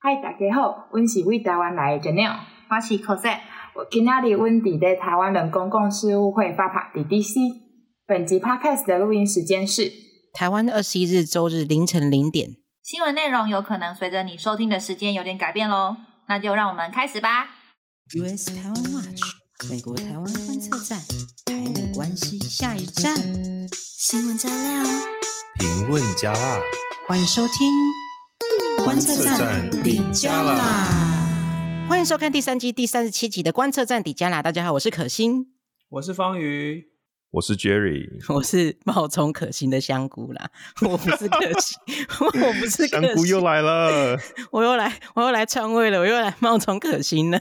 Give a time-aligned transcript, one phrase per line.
[0.00, 2.36] 嗨，大家好，我是为台湾来的 Janelle，
[2.70, 3.40] 我是 Cosette，
[3.74, 7.34] 我今天的温迪在台湾人公共事务会发帕 DDC。
[8.06, 9.90] 本集 Podcast 的录音时间是
[10.32, 12.50] 台湾二十一日周日凌晨零点。
[12.80, 15.96] 新闻内容有可能随着你收听的时间有点改变喽，
[16.28, 17.48] 那就让我们开始吧。
[18.14, 19.20] US 台湾 Watch，
[19.68, 21.00] 美国台湾观测站，
[21.44, 23.16] 台美关系下一站，
[23.72, 24.84] 新闻加料，
[25.58, 26.60] 评论加辣，
[27.08, 27.68] 欢迎收听。
[28.88, 30.86] 观测站底加啦！
[31.90, 34.42] 欢迎收看第三季第三十七集的观测站底加啦！
[34.42, 35.52] 大家好，我是可心，
[35.90, 36.86] 我是方瑜，
[37.32, 40.50] 我是 Jerry，我是冒充可心的香菇啦！
[40.80, 41.76] 我不是可心，
[42.18, 44.16] 我不是可，香菇又来了，
[44.52, 47.38] 我又来，我又来篡位了，我又来冒充可心了。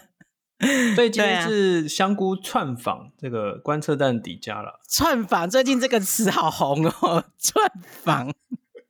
[0.95, 4.82] 所以今天是香菇串访这个观测站底加了。
[4.90, 7.72] 串访最近这个词好红哦，串
[8.04, 8.34] 访。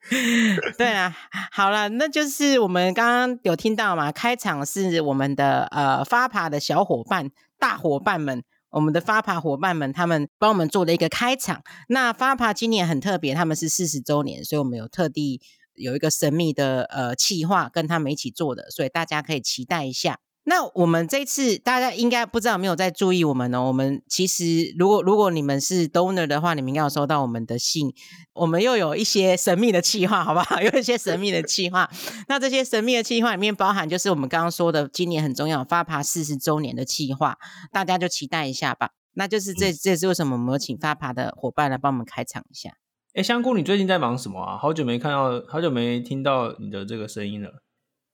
[0.78, 1.16] 对啊，
[1.52, 11.62] 好了，那就是我们刚刚有听到嘛，开场是我们的呃发爬的小伙伴、大伙伴们，我们的发爬伙伴们，他们帮我们做了一个开场。
[11.90, 15.42] 那发爬今年很特别，他们是四十周年，所以我们有特地
[15.74, 20.20] 有一个神秘的呃企划跟他们一起做的，所以大家可以期待一下。
[20.50, 23.62] 那我们这次大家应该不知道没有在注意我们呢？
[23.62, 27.94] 我们其实如果如果你们是 donor 的话，你们应该有收到我们的信。
[28.32, 30.60] 我们又有一些神秘的计划，好不好？
[30.64, 31.90] 有一些神秘的计划。
[32.30, 37.38] 那这些神秘的计划里面包含就是我们刚刚说的今年很重要发爬四十周年的计划，
[37.74, 38.92] 大家就期待一下吧。
[39.16, 42.70] 那就是这这是为什么我们有请发爬的伙伴来帮我们开场一下。
[43.16, 44.58] 哎，香菇，你最近在忙什么啊？
[44.58, 47.50] 好久没看到，好久没听到你的这个声音了。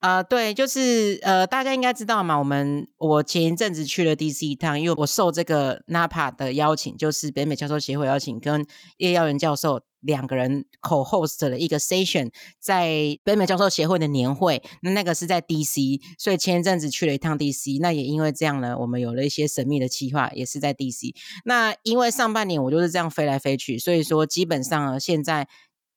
[0.03, 8.65] 啊、呃，对，就是呃，大家应该知道嘛，我们我前一阵子去了 DC 一趟，因为我受这个 NAPA 的邀请，就是北美教授协会邀请，跟
[8.97, 21.15] 叶耀元教授两个人 co-host 了一个 session，在北美教授协会的年会，那那个是在 DC，所以前一阵子去了一趟 DC，那也因为这样呢，我们有了一些神秘的企划，也是在 DC。
[21.45, 25.47] 那因为上半年我就是这样飞来飞去，所以说基本上，现在。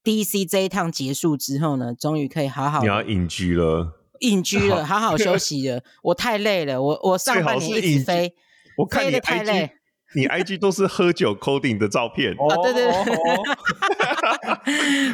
[0.06, 5.82] DC 这一趟结束之后呢，终于可以好好你要隐居了，隐居了， 好好休息了。
[6.00, 8.32] 我太累了，我我上半年一直飞，
[8.78, 9.72] 我看你太累。
[10.14, 12.62] 你 IG 都是喝酒 coding 的照片哦？
[12.62, 12.84] 对对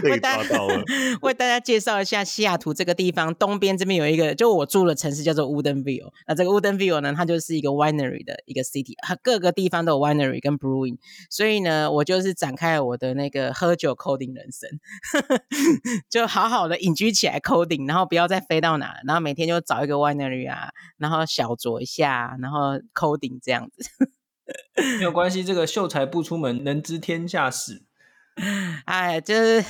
[0.00, 0.82] 对， 被抓到了。
[1.22, 6.12] 为大家介绍一下西雅图这个地方，东边这边有一个，就我住的城市叫做 Woodenville，。
[6.26, 10.98] 那这个 Woodenville 呢，它就是一个 winery 的一个 city，各个地方都有 winery 跟 brewing。
[11.30, 14.68] 所以呢，我就是展开了我的那个喝酒 coding 人生，
[16.10, 24.11] 就好好的隐居起来 coding，然后不要再飞到哪，然后每天就找一个 winery 啊，然后小酌一下，然后 coding 这样子。
[24.98, 27.82] 没有关系，这个秀才不出门，能知天下事。
[28.86, 29.62] 哎，就是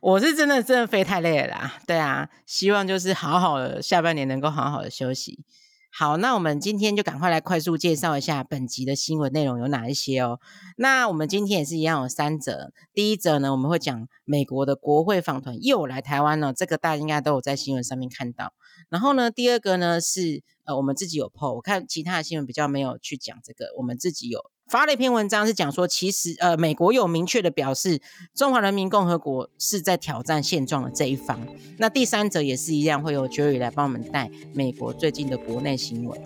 [0.00, 1.74] 我是真的真的飞太累了啦。
[1.86, 5.44] 对啊，希望就是好好的下半年能够好好的休息。
[5.90, 10.38] 好，那我们今天就赶快来快速介绍一下本集的新闻内容有哪一些哦。
[10.76, 12.72] 那我们今天也是一样有三则。
[12.92, 18.52] 第一则呢，我们会讲美国的国会访团又来台湾了，这个大家应该都有在新闻上面看到。
[18.88, 24.50] 然后呢，第二个呢是呃，我们自己有 po，我看其他的新闻比较没有去讲这个，我们自己有。
[24.68, 28.00] 发了一篇文章，是讲说，其实呃，美国有明确的表示，
[28.34, 31.40] 中华人民共和国是在挑战现状的这一方。
[31.78, 36.20] 那第三者也是一样，会由 Jerry 来帮我们带美国最近的国内新闻。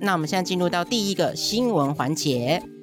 [0.00, 2.73] 那我们现在进入到第一个新闻环节。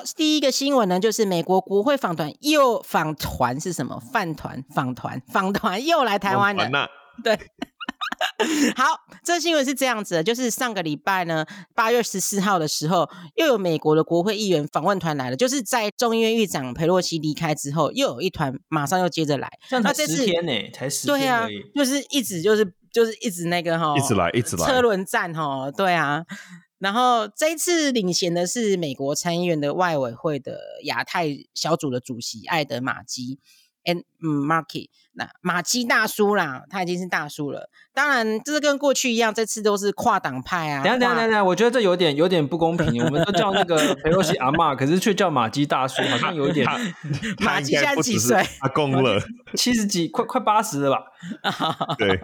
[0.00, 4.00] 好，第一个新闻呢，就是美国国会访团又访团是什么？
[4.12, 6.88] 饭团访团访团又来台湾了。
[7.22, 7.38] 对，
[8.74, 8.86] 好，
[9.22, 11.44] 这新闻是这样子的，就是上个礼拜呢，
[11.74, 19.50] 八月十四号的时候，又有美国的国会议员访问团来了，就是在众议院议长佩洛西离开之后，又有一团马上又接着来。
[19.70, 20.52] 那这十天呢？
[20.72, 21.18] 才十天？
[21.18, 26.24] 对啊，就是一直就是就是一直那个哈，一直来一直来车轮战哈，对啊。
[26.80, 33.38] 然后这一次领衔的是美国参议院的外委会的亚太小组的主席艾德马基
[33.84, 37.68] ，and 嗯，Markey，那马基大叔啦，他已经是大叔了。
[37.92, 40.82] 当然，这是跟过去一样，这次都是跨党派啊。
[40.82, 43.04] 等下等下等下，我觉得这有点有点不公平。
[43.04, 46.66] 我们都叫那个裴洛西阿妈，可是却叫马基大叔，好像有点。
[47.40, 48.42] 马基现在几岁？
[48.60, 49.20] 阿公了，
[49.54, 51.04] 七十几，快快八十了吧？
[51.98, 52.18] 对。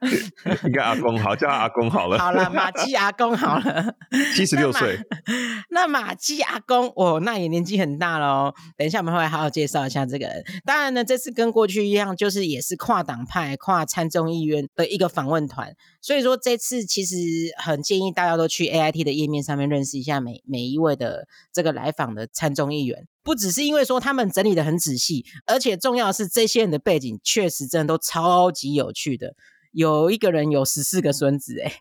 [0.64, 2.18] 应该阿公好，叫他阿公好了。
[2.18, 3.94] 好了，马基阿公好了，
[4.34, 4.98] 七十六岁。
[5.70, 8.54] 那马基阿公，哦，那也年纪很大了哦。
[8.76, 10.42] 等一下我们会好好介绍一下这个人。
[10.64, 15.74] 当然呢，这次跟过去一样，就是也是跨党派、跨参众议院的一个访问团。
[16.00, 17.16] 所以说这次其实
[17.58, 23.06] 很建议大家都去 AIT 的页面上面认识一下每每一位的这个来访的参众议员。
[23.22, 29.34] 不只是因为说他们整理的很仔细，而且重要的是这些人的背景确实真的都超级有趣的。
[29.72, 31.72] 有一个人有十四个孙子哎，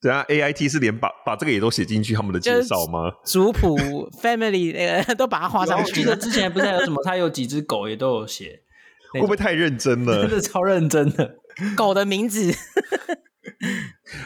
[0.00, 3.12] 等下 AIT 是连把把这个也都写进去他们的介绍吗？
[3.24, 3.78] 族谱
[4.22, 5.90] family 那个都把它画上去。
[5.90, 8.60] 我记得之前不是还有什么，他有几只狗也都有写，
[9.14, 10.22] 会不会太认真了？
[10.28, 11.36] 真的超认真的，
[11.76, 12.52] 狗的名字。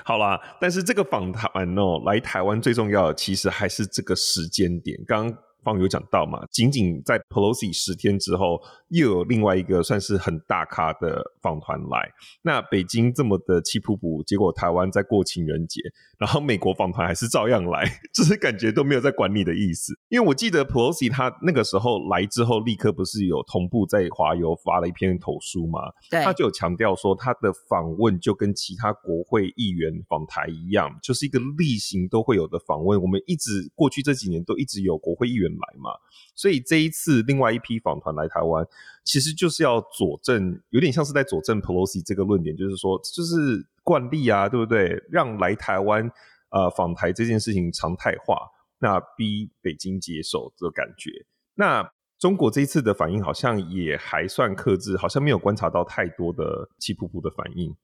[0.05, 4.99] 好啦，但是这个访谈哦，来台湾最重要的其实还是这个时间点。
[5.06, 5.38] 刚刚。
[5.62, 12.10] 方有讲到嘛，仅仅在 Pelosi 十天之后，又有另外一个算是很大咖的访团来。
[12.43, 15.81] 那北京这么的气噗噗，结果台湾在过情人节，
[16.19, 17.84] 然后美国访团还是照样来，
[18.14, 19.99] 就是感觉都没有在管你的意思。
[20.08, 25.81] 因为我记得 Pelosi 他那个时候来之后，立刻不是有同步在华邮发了一篇投书嘛？
[26.10, 33.00] 对，他就有强调说，他的访问就跟其他国会议员访台一样，就是一个例行都会有的访问。
[33.00, 35.91] 我们一直过去这几年都一直有国会议员来嘛，
[36.35, 38.67] 所以这一次另外一批访团来台湾，
[39.05, 45.03] 其实就是要佐证，有点像是在佐证 Pelosi 这个论点，就是说，就是惯例啊，对不对？
[45.11, 46.11] 让来台湾
[46.50, 48.39] 呃访台这件事情常态化，
[48.79, 51.11] 那逼北京接受这感觉。
[51.55, 57.77] 那中国这一次的反应好像也还算克制，好像没有观察到太多的气噗噗的反应。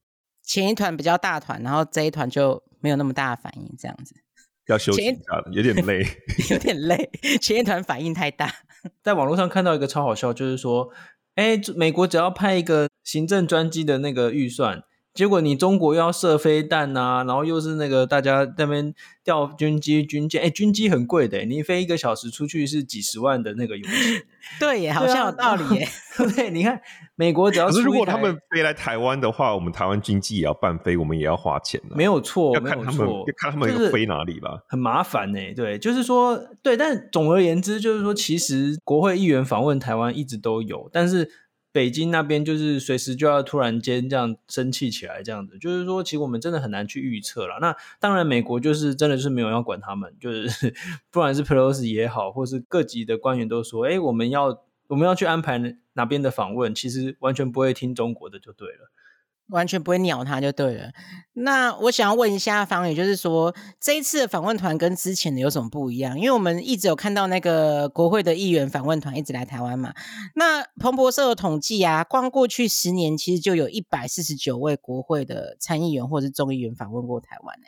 [0.43, 4.24] 前一团比较大团，然后这一团就没有那么大的反应，这样子。
[4.67, 6.07] 要休息一下了，有点累，
[6.51, 7.11] 有点累。
[7.41, 8.51] 前一团反应太大，
[9.03, 10.91] 在网络上看到一个超好笑，就是说，
[11.35, 14.83] 哎，美国只要派一个行政专机的那个预算。
[15.15, 24.23] 结果你中国又要射飞弹呐、啊，然后又是那个大家在那边调军机军舰，哎，军机很贵的，你飞一个小时出去是几十万的那个油钱。
[24.59, 25.89] 对耶，好像有道理耶。
[26.17, 26.81] 对， 对，你看
[27.15, 31.81] 美国只要是如果他们飞来台湾的话，我们台湾军机也要办飞，我们也要花钱。
[31.95, 34.65] 没有错，要看他们，要看他们要飞哪里吧。
[34.69, 41.31] 很麻烦呢，对，就是说，对，但总而言之，就是说，其实国会议员访问台湾一直都有，但是。
[41.75, 47.59] 北京那边就是随时就要突然间这样生气起来，这样子就是说，其实我们真的很难去预测了。
[47.61, 50.73] 那当然，美国就是真的是没有要管他们，就是
[51.11, 55.59] 不管是 Pelosi 也好，或是各级的官员都说，哎，我们要我们要去安排
[55.95, 58.93] 哪边的访问，其实完全不会听中国的就对了。
[59.49, 60.91] 完全不会鸟他就对了。
[61.35, 66.17] 那我想要问一下方宇，就是说这一次的访问团跟之前的有什么不一样？
[66.19, 69.93] 因为我们一直有看到那个国会的议员访问团一直来台湾嘛。
[70.37, 77.67] 那彭博社的统计啊，光过去十年其实就有一百四十九位国会的参议员或是众议员访问过台湾呢。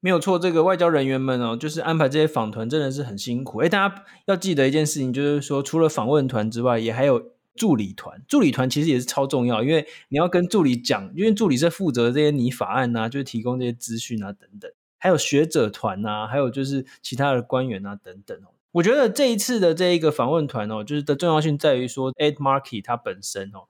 [0.00, 3.58] 没有错，这个外交人员们哦，就是安排这些访团真的是很辛苦。
[3.58, 7.35] 诶，大家要记得一件事情，就是说除了访问团之外，也还有。
[7.56, 18.54] 助理团，助理团其实也是超重要，因为你要跟助理讲，因为助理是负责这些拟法案啊，就是提供这些资讯啊等等，还有学者团啊，还有就是其他的官员啊等等哦。
[18.72, 23.68] 我觉得这一次的这一个访问团哦，就是的重要性在于说，Ed Markey 他本身哦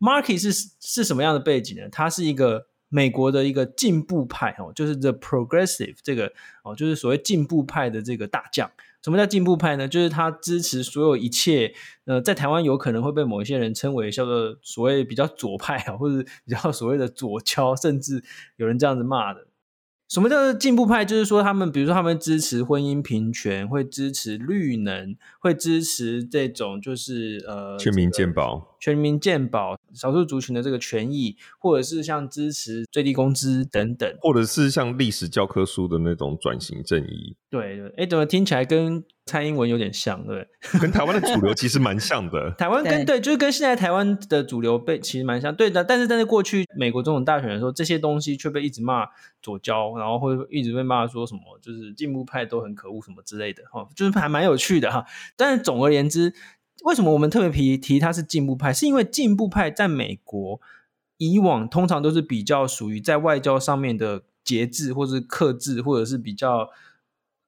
[0.00, 1.88] ，Markey 是是什么样的背景呢？
[1.88, 6.32] 他是一个美国的一个进步派哦，就是 The Progressive 这个
[6.64, 8.70] 哦，就是所谓进步派的这个大将。
[9.08, 9.88] 什么叫进步派呢？
[9.88, 11.72] 就是他支持所有一切，
[12.04, 18.22] 呃，在台湾有可能会被某一些人称为叫做所谓比较左派啊，或者比较所谓的左胶，甚至
[18.56, 19.47] 有人这样子骂的。
[20.08, 21.04] 什么叫做进步派？
[21.04, 37.36] 就是说他们，比如说他们支持婚姻平权，会支持绿能，会支持这种就是呃全民健保、全民健保、少数族群的这个权益，或者是像支持最低工资等等，或者是像历史教科书的那种转型正义。
[37.50, 40.48] 对对，哎，怎么听起来跟蔡英文有点像，对，
[40.80, 42.50] 跟台湾的主流其实蛮像的。
[42.56, 45.84] 台湾跟对，就是跟现在台湾的主流被其实蛮像，对的。
[45.84, 49.06] 但是但是过去美国总统大选的时候，这些东西却被一直骂
[49.42, 55.04] 左交，然后会一直被骂说什么就是进步派都很可恶什么之类的，哈，就是还蛮有趣的哈。
[55.36, 56.32] 但是总而言之，
[56.84, 58.72] 为什么我们特别提提他是进步派？
[58.72, 60.58] 是因为进步派在美国
[61.18, 66.70] 以往通常都是比较属于在外交上面的节制，或者是克制，或者是比较。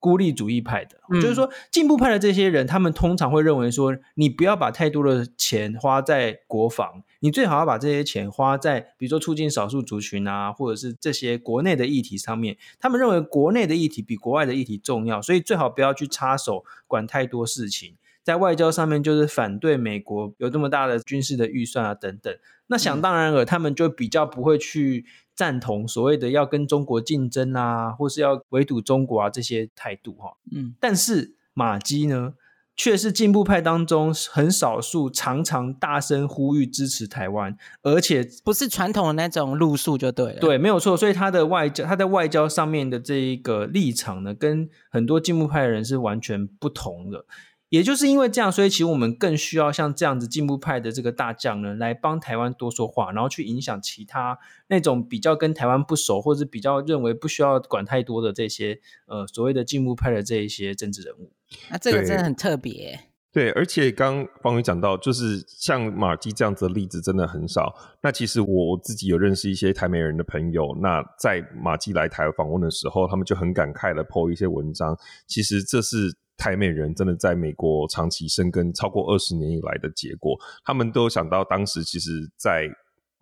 [0.00, 12.56] 孤立主义派的，嗯、就是说进步派的这些人，他们通常会认为说，你不要把太多的钱花在国防，你最好要把这些钱花在，比如说促进少数族群啊，或者是这些国内的议题上面。
[12.80, 17.94] 他们认为国内的议题比国外的议题重要，所以最好不要去插手管太多事情。
[18.30, 22.32] 在外交上面就是反对美国有这么大的军事的预算啊等等。
[22.68, 30.36] 那想当然尔，他们就比较不会去赞同所谓的要跟中国竞争啊，或是要围堵中国啊这些态度哈。
[30.52, 32.34] 嗯，但是马基呢，
[32.76, 40.38] 却是进步派当中很少数常常大声呼吁支持台湾，而且不是传统的那种路数就对了。
[40.38, 40.96] 对，没有错。
[40.96, 47.24] 所以他的外交，他在外交上面的这一个立场呢，跟很多进步派的人是完全不同的。
[47.70, 54.36] 也就是因为这样，所以其实我们更需要像这样子进步派的这个大将呢，来帮台湾多说话，然后去影响其他
[54.66, 61.30] 那种比较跟台湾不熟，或者比较认为不需要管太多的这些呃所谓的进步派的这一些政治人物。
[61.70, 62.98] 那这个真的很特别。
[63.32, 67.72] 对，而且刚刚方宇讲到，就是像马基这样子的例子真的很少。
[68.02, 74.98] 那其实我自己有认识一些台美人的朋友，那在马基来台访问的时候，他们就很感慨的 po 一些文章。
[75.28, 76.16] 其实这是。
[76.40, 82.66] 台美人真的在美国长期生根超过二十年以来的结果，他们都想到当时其实，在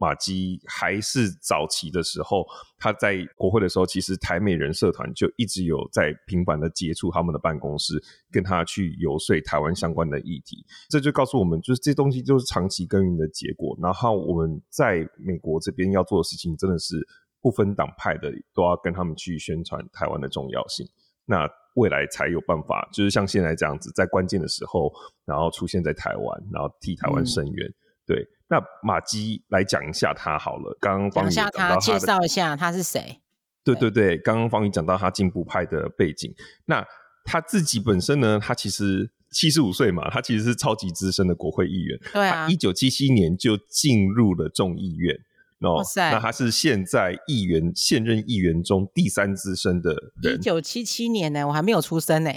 [0.01, 2.47] 马基还是早期的时候，
[2.79, 10.65] 他在国会的时候，其实台美人社团就一直有在频繁的接触他们的办公室，跟他去游说台湾相关的议题。
[10.89, 13.77] 这就告诉我们，就是这东西就是长期耕耘的结果。
[13.83, 17.05] 然后我们在美国这边要做的事情，真的是
[17.41, 20.87] 不分党派的，都要跟他们去宣传台湾的重要性。
[21.28, 24.90] 那未来才有办法，就是像现在这样子，在关键的时候，
[25.26, 27.68] 然后出现在台湾，然后替台湾声援。
[27.68, 27.75] 嗯、
[28.06, 30.76] 对，那马基来讲一下他好了。
[30.80, 33.20] 刚刚方宇讲到他，介绍一下他是谁？
[33.62, 36.35] 对对对，刚刚方宇讲到他进步派的背景。
[36.64, 36.82] 那
[37.25, 38.40] 他自己本身呢？
[38.42, 41.99] 他其实七十五岁嘛，他其实是超级资深的国会议员。
[42.12, 45.14] 对啊，一九七七年就进入了众议院。
[45.61, 50.37] 哦，那他是现在议员现任议员中第三资深的人。
[50.37, 52.31] 一九七七年呢，我还没有出生呢，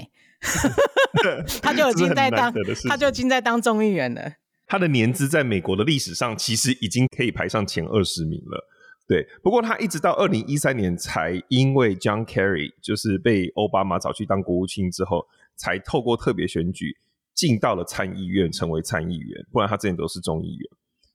[1.62, 2.52] 他就已经在当，
[2.90, 4.34] 他就已经在当众议员了。
[4.66, 8.68] 他的年资在美国的历史上其实已经可以排上前二十名了。
[9.08, 16.98] 对，不过他一直到二零一三年才因为 John Kerry 就是被奥巴马找去当国务卿之后，才透过特别选举
[17.36, 19.46] 进到了参议院，成为参议员。
[19.52, 20.70] 不然他之前都是众议员。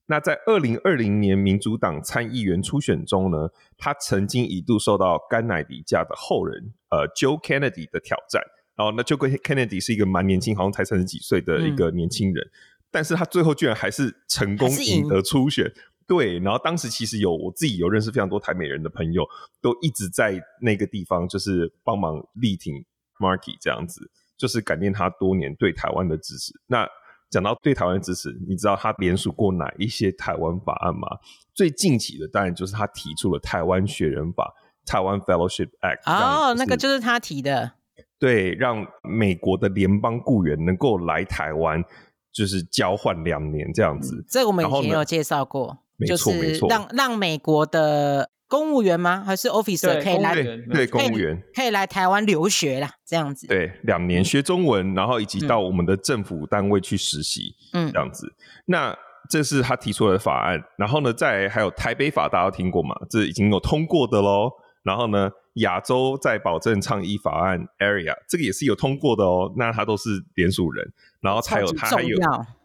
[0.07, 8.41] 那在二零二零年民主党参议员初选中呢，他曾经一度受到甘乃迪家的后人，呃，Joe Kennedy 的挑战。
[8.75, 12.51] 然后，那 Joe Kennedy 是一个蛮年轻，好像才三十几岁的一个年轻人，嗯、
[12.91, 15.71] 但是他最后居然还是成功赢得初选。
[16.07, 19.27] 对，然后当时其实有我自己有认识非常多台美人的朋友，
[19.61, 22.75] 都一直在那个地方就是帮忙力挺
[23.19, 26.53] Markey 这样子，就是感念他多年对台湾的支持。
[26.67, 26.87] 那
[27.29, 31.07] 讲到对台湾的支持，你知道他联署过哪一些台湾法案吗？
[31.53, 34.53] 最近期的当然就是他提出了台湾学人法
[34.85, 36.01] （台湾 Fellowship Act）。
[36.05, 37.73] 哦，那个就是他提的。
[38.19, 41.83] 对，让美国的联邦雇员能够来台湾，
[42.31, 44.15] 就是交换两年这样子。
[44.15, 48.29] 嗯、这个我们以前有介绍过，没错没错，让让美国的。
[48.47, 49.23] 公务员吗？
[49.25, 50.33] 还是 officer 可以来？
[50.71, 53.45] 对，公务员可以来台湾留学啦，这样子。
[53.47, 58.33] 对，两年学中文，然后以及到我们的政府单位去实习，嗯，这样子。
[58.65, 58.97] 那
[59.29, 60.63] 这是他提出来的法案。
[60.77, 62.95] 然后呢，在还有台北法，大家听过吗？
[63.09, 64.49] 这已经有通过的喽。
[64.83, 69.51] 然后呢，亚洲在保证倡议法案 Area，这个也是有通过的哦。
[69.57, 70.93] 那他都是联署人。
[71.19, 72.17] 然后才有他还有，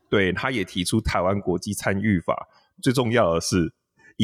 [0.08, 2.46] 对，他也提出台湾国际参与法。
[2.80, 3.72] 最重要的是。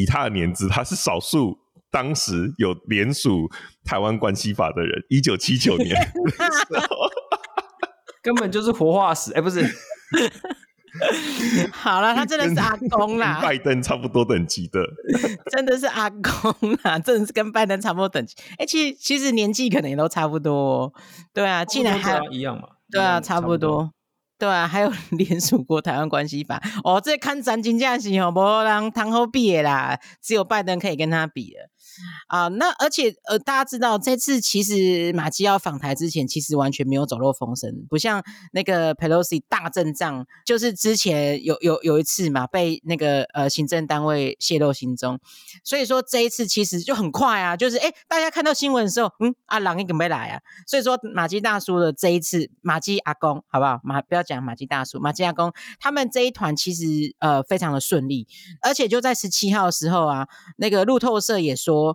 [0.00, 1.59] 以他的年资，他是少数
[1.90, 3.50] 当时有联署
[3.85, 5.05] 台湾关系法的人。
[5.09, 5.95] 一九七九年，
[8.23, 9.33] 根本就是活化石。
[9.33, 9.64] 哎、欸，不是，
[11.73, 14.81] 好了，他真的是阿公啦，拜登差不多等级的，
[15.50, 18.35] 真的是阿公啦，真的是跟拜登差不多等级。
[18.52, 20.93] 哎、欸，其实其实年纪可能也都差不多，
[21.33, 23.93] 对啊，竟然还一样嘛，对啊，差不多。
[24.38, 31.68] 对啊，还有 联署过台湾关系法哦，这看咱真正是哦，无人谈好比的啦，只有拜登可以跟他比了。
[32.28, 45.19] 啊，那而且呃，大家知道这次其实马基要访台之前，其实完全没有走漏风声，不像那个 Pelosi 大阵仗，就是之前有有有一次嘛，被那个呃行政单位泄露行踪，
[45.64, 53.81] 所以说这一次其实就很快啊，就是哎，大家看到新闻的时候，嗯阿郎你准备来啊，所以说马基大叔的这一次，马基阿公好不好？
[53.83, 58.26] 马不要讲马基大叔，马基阿公他们这一团其实呃非常的顺利，
[58.61, 61.88] 而且就在十七号的时候啊，那个路透社也说。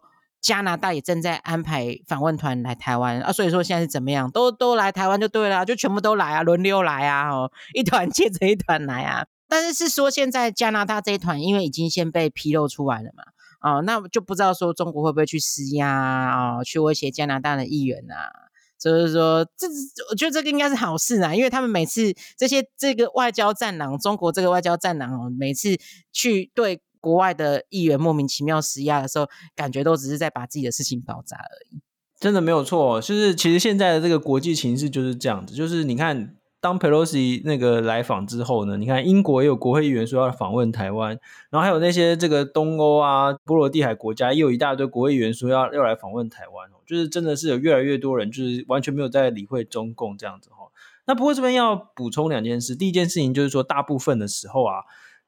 [0.43, 4.29] 加拿大也正在安排访问团来台湾啊，所以说现在是怎么样？
[4.29, 9.25] 都都来台湾就对了，就全部都来啊，轮流来啊，哦，一团接着一团来啊。
[9.47, 13.23] 但是是说现在加拿大这一团，因为已经先被披露出来了嘛，
[13.61, 18.43] 哦，那就不知道说中国会不会去施压啊，去威胁加拿大的议员啊。
[18.77, 19.65] 就是说，这
[20.11, 25.79] 我觉得这个应该是好事啊，因为他们每次这些这个外交战狼，中国这个外交战狼哦，每次
[26.11, 31.81] 去对国外的议员莫名其妙施压的时候，感觉都只是在把自己的事情搞砸而已。
[32.17, 36.37] 真的没有错，就是其实现在的这个国际情势就是这样子，就是你看。
[36.63, 41.09] 当 Pelosi 那个来访之后呢，你看英国也有国会议员说要访问台湾，
[41.49, 50.71] 然后还有那些这个东欧啊、波罗的海国家也有一大堆国会议员说要要来访问台湾哦，就是真的是有越来越多人就是完全没有在理会中共这样子哈。
[51.05, 54.83] 那不过这边要补充两件事，第一件事情就是说，大部分的时候啊。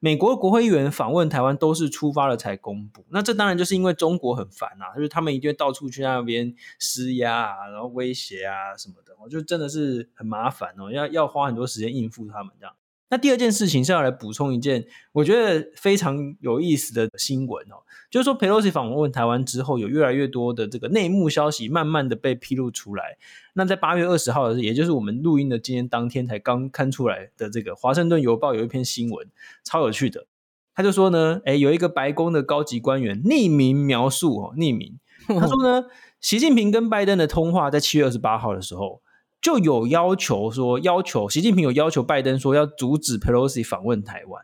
[0.05, 12.75] 美国国会议员访问台湾都是出发了才公布，那这当然就是因为中国很烦啊，就是他们一定会到处去那边施压啊，然后威胁啊什么的，我就真的是很麻烦哦，要要花很多时间应付他们这样。
[13.09, 23.17] 那第二件事情是要来补充一件我觉得非常有意思的新闻哦，就是说，Pelosi 访问台湾之后，有越来越多的这个内幕消息慢慢的被披露出来。
[23.53, 29.27] 那在八月二十号，也就是我们录音的今天当天才刚刊出来的这个《华盛顿邮报》有一篇新闻，
[29.63, 30.27] 超有趣的。
[30.73, 35.85] 他就说呢，诶，有一个白宫的高级官员匿名描述哦，匿名 他说呢，
[36.19, 39.01] 习近平跟拜登的通话在七月二十八号的时候。
[39.41, 44.43] 就有要求说，要求习近平有要求拜登说要阻止 Pelosi 访问台湾，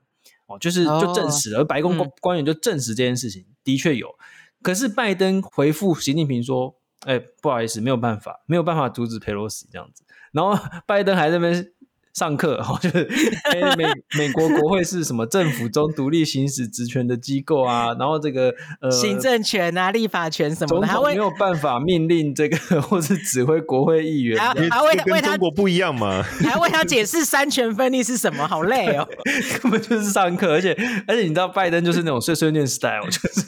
[0.51, 4.08] 哦，就是就证实了，而白宫官员就证实这件事情、嗯、的确有。
[4.62, 6.75] 可是拜登回复习近平说
[7.08, 10.03] ：“哎，不好意思，没有办法，没有办法阻止佩洛西这样子。”
[10.34, 11.72] 然后 拜登还在那边。
[12.13, 13.08] 上课哈，就是
[13.77, 13.86] 美
[14.18, 29.08] 美国国会是什么政府中独立行使职权的机构啊，然后这个呃行政权啊、立法权什么的，总统没有办法命令这个或是指挥国会议员，还还为为他中国不一样嘛，还为他解释三权分立是什么，好累哦，
[29.62, 30.75] 根本就是上课，而且
[31.08, 33.46] 而且你知道拜登就是那种碎碎念 style，就是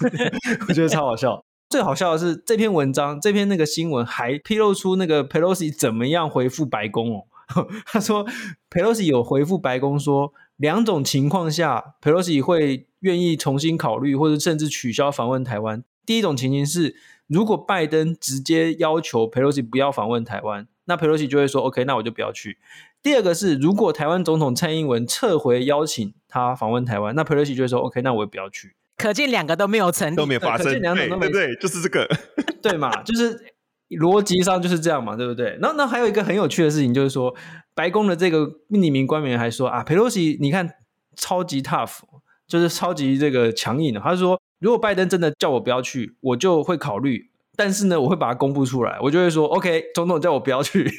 [0.67, 1.43] 我觉得超好笑。
[1.70, 7.24] 最好笑的是这篇文章，这篇那个新闻还披露出那个 Pelosi 怎么样回复白宫哦。
[7.85, 8.25] 他说，
[8.69, 15.83] 佩洛西有回复白宫说，两种情况下，佩洛西会愿意重新考虑，或者甚至取消访问台湾。
[16.05, 16.95] 第一种情形是，
[17.27, 22.57] 如果拜登直接要求佩洛西不要访问台湾，那佩洛西就会说：“OK，那我就不要去。”
[23.01, 32.07] 第二个是，如果台湾总统蔡英文撤回邀请他访问台湾，那佩洛西就会说：“OK，那我也不要去。”可见两个都没有成立，都没有发生，可见两种都没对，对，对，就是这个，
[32.62, 33.52] 对嘛，就是。
[33.97, 35.57] 逻辑上就是这样嘛，对不对？
[35.62, 37.33] 然后那还有一个很有趣的事情，就是说
[37.75, 40.69] 白宫的这个匿名官员还说啊，佩洛西你看
[41.15, 41.99] 超级 tough，
[42.47, 43.99] 就是超级这个强硬的。
[43.99, 47.33] 他说，如果拜登真的叫我不要去，我就会考虑。
[47.55, 50.89] 但是呢，我会把它公布出来，我就会说，OK，总统叫我不要去，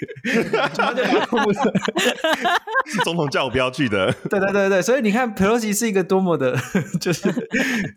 [0.52, 1.72] 他就把它公布出来，
[2.86, 4.12] 是总统叫我不要去的。
[4.30, 6.56] 对对对对，所以你看，佩洛西是一个多么的，
[7.00, 7.28] 就是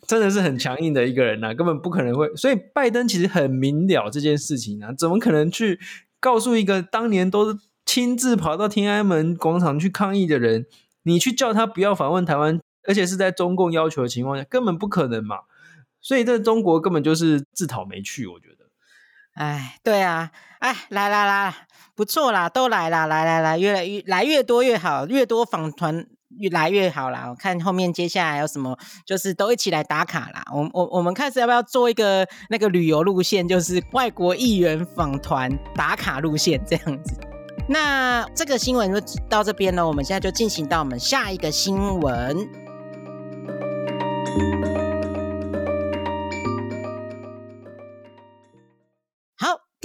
[0.07, 2.27] 真的是很强硬的一个人呐、啊，根本不可能会。
[2.35, 5.79] 所以拜登其实很明了这件事情啊，怎么可能去
[6.19, 10.65] 告诉一个当年都亲自跑到天安门广场去抗议的人，
[11.03, 15.41] 你去叫他不要访问台湾，而且是在中共要求的情况下，根本不可能嘛。
[15.99, 18.46] 所以这中国根本就是自讨没趣，我觉得。
[19.37, 21.53] 哎，对啊，哎，来来来，
[21.95, 26.07] 不错啦，都来啦，来来来，越来越来越多越好，越多访团
[26.39, 27.25] 越来越好啦。
[27.29, 30.43] 我看后面接下来有什么，就是都一起来打卡啦。
[30.51, 37.19] 我我我们开始要不要做一个那个旅游路线，就是外国议员访团打卡路线这样子？
[37.69, 42.35] 那这个新闻就到这边了，我们现在就进行到我们下一个新闻。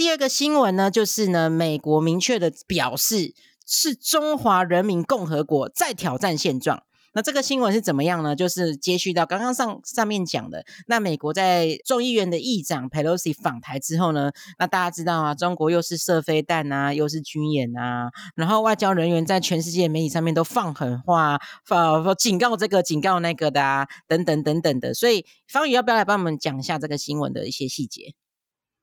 [0.03, 3.33] 第二个新闻呢，就是呢，美国明确的表示
[3.65, 6.83] 是中华人民共和国在挑战现状。
[7.13, 8.35] 那这个新闻是怎么样呢？
[8.35, 24.93] 就是接续到刚刚上上面讲的，那美国在众议院的议长 Pelosi 访台之后呢，那大家知道啊，中国又是射飞弹啊，又是军演啊，然后外交人员在全世界媒体上面都放狠话，放警告这个警告那个的啊，等等等等的。
[24.93, 28.13] 所以方宇要不要来帮我们讲一下这个新闻的一些细节？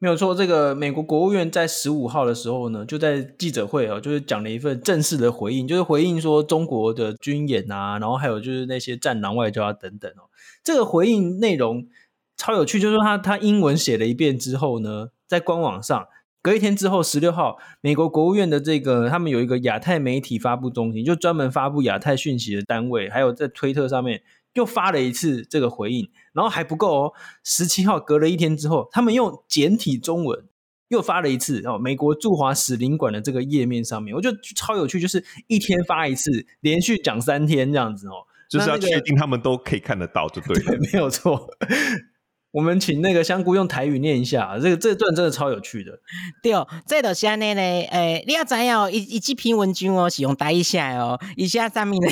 [0.03, 10.33] 没有错，这个美国国务院在十五号的时候呢，就在记者会哦，就是讲了一份正式的回应，就是回应说中国的军演啊，然后还有就是那些战狼外交啊等等哦。
[10.65, 11.87] 这个回应内容
[12.35, 16.07] 超有趣，就是说他他英文写了一遍之后呢，在官网上
[16.41, 24.23] 隔一天之后，十六号，美国国务院的这个他们有一个亚太媒体发布中心，就专门发布亚太讯息的单位，还有在推特上面。
[24.55, 27.13] 又发了一次这个回应，然后还不够哦。
[27.45, 30.45] 十七号隔了一天之后，他们用简体中文
[30.89, 31.79] 又发了一次哦。
[31.79, 38.27] 美国驻华使领馆的这个页面上面，我觉得超有趣，就是一天发一次，连续讲三天这样子哦。
[38.51, 40.73] 就是要确定他们都可以看得到，就对了。
[40.73, 41.49] 对，没有错。
[42.51, 46.01] 我们请那个香菇用台语念一下，这个这段真的超有趣的。
[46.43, 47.83] 对哦，这就是安尼咧。
[47.83, 52.09] 诶、欸，你要知影哦，伊伊这篇文章哦是用台语写哦，一下上面呢？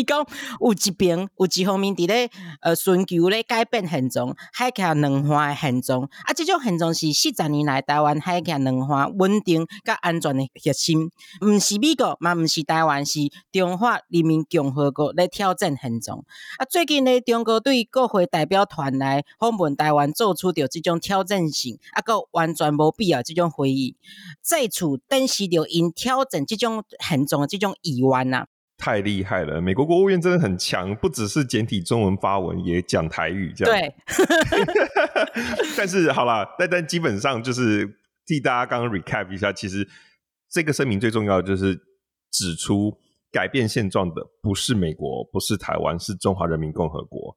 [0.00, 0.26] 伊讲
[0.60, 11.10] 有一边有一方面伫咧呃寻求咧改变现状，海峡两岸的现状啊，这种现状是四十年来台湾海峡两岸稳定甲安全的核心，
[11.42, 13.20] 毋是美国，嘛毋是台湾，是
[13.52, 16.24] 中华人民共和国咧挑战现状。
[16.56, 23.94] 啊，最近咧中国对国会代表团来访问台湾，做出着这种挑战性啊，个完全无必要这种回应，
[24.40, 28.46] 再处登时着因挑战这种现状的这种意愿呐。
[28.80, 29.60] 太厉害了！
[29.60, 33.74] 美国国务院真的很强，不只是简体中文发文，也讲台语这样。
[33.78, 33.94] 对，
[35.76, 37.86] 但是好啦，但但基本上就是
[38.24, 39.86] 替大家刚刚 recap 一下，其实
[40.50, 41.78] 这个声明最重要的就是
[42.32, 42.96] 指出，
[43.30, 47.36] 改变现状的不是美国，不是台湾，是中华人民共和国。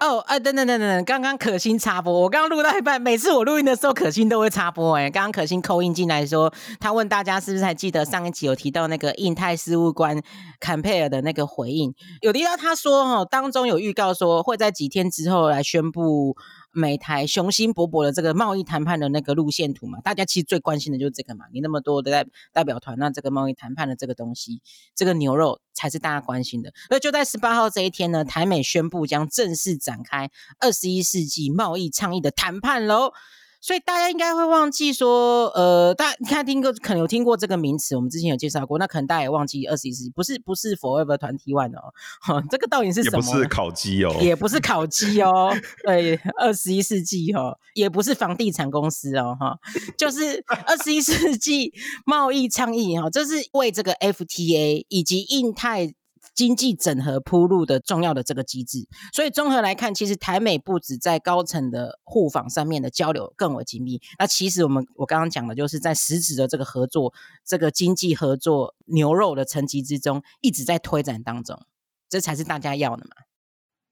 [0.00, 4.96] 哦，哎、等等等等，刚刚可心插播，我刚刚录到一半，每次我录音的时候，可心都会插播。
[4.96, 10.18] 哎，刚刚可心扣音进来说，他问大家是不是还记得上一集有提到那个印太事务官
[10.58, 16.34] 坎佩尔的那个回应，有提到他说，哦，当中有预告说会在几天之后来宣布。
[16.72, 21.46] 美台雄心勃勃的这个贸易谈判的那个路线图嘛，大家其实最关心的就是这个嘛。
[21.52, 24.62] 你那么多的代代表团，那这个贸易谈判的这个东西，
[24.94, 26.72] 这个牛肉才是大家关心的。
[26.88, 33.12] 那就在十八号这一天呢，台美宣布将正式展开二十一世纪贸易倡议的谈判喽。
[33.60, 38.78] 所以大家应该会忘记说，呃，大家你看听过可能有听过这个名词，我们之前有介绍过。
[38.78, 41.92] 那可能大家也忘记二十一世纪不是不是 Forever Twenty One 哦，
[42.22, 43.20] 哈，这个到底是什么？
[43.20, 49.58] 也不是烤鸡哦，也不是烤鸡哦，对，二十一世纪哦，也不是房地产公司哦，哈，
[49.98, 51.72] 就是 二十一世纪
[52.06, 55.94] 贸易倡议哈，这是为这个 FTA 以及印太。
[56.40, 64.00] 经济整合铺路的重要的这个机制，所以综合来看，其实台美不止在高层的互访上面的交流更为紧密。
[64.18, 67.12] 那其实我们我刚刚讲的就是在实质的这个合作、
[67.44, 71.60] 这个经济合作牛肉的层级之中，一直在推展当中，
[72.08, 73.10] 这才是大家要的嘛。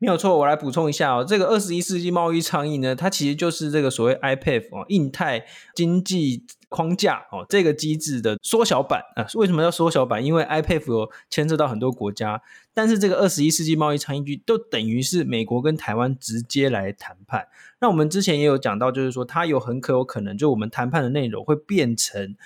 [0.00, 9.26] 没有错，我来补充一下哦，这个二十一世纪贸易倡议呢，它其实就是这个所谓 IPF 哦，印太经济框架哦，这个机制的缩小版啊。
[9.34, 10.24] 为什么要缩小版？
[10.24, 12.40] 因为 IPF 有牵涉到很多国家，
[12.72, 17.48] 但是这个二十一世纪贸易倡议就都等于是美国跟台湾直接来谈判。
[17.80, 22.36] 那我们之前也有讲到，就是说它有很可有可能，就我们谈判的内容会变成。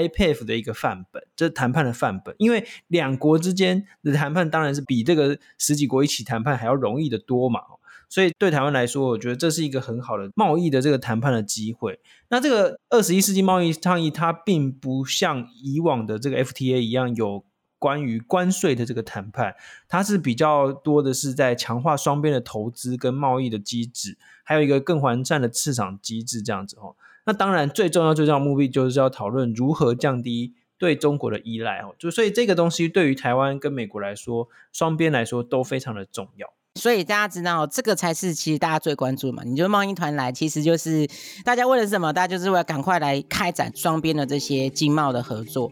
[0.00, 7.60] IPF 的一个范本，这是谈判的范本，因为两国之间的谈判当然是比这个十几国一起谈判还要容易得多嘛，
[8.08, 11.98] 所以对台湾来说，我觉得这是一个很好的贸易的这个谈判的机会。
[12.28, 17.44] 那这个二十一世纪贸易倡议，它并不像以往的这个 FTA 一样有
[17.78, 19.54] 关于关税的这个谈判，
[19.88, 26.94] 它是比较多的是在强化双边的投资跟贸易的机制，还有一个更完善的市场机制这样子哦。
[27.24, 31.94] 那当然，最重要、最重要的目的就是要讨论如何降低对中国的依赖哦。
[31.98, 36.52] 就所以这个东西对于台湾跟美国来说，双边来说都非常的重要。
[36.74, 39.42] 所以大家知道，这个才是其实大家最关注嘛。
[39.44, 41.06] 你觉得贸易团来，其实就是
[41.44, 42.12] 大家为了什么？
[42.12, 45.70] 大家就是为了赶快来开展双边的这些经贸的合作。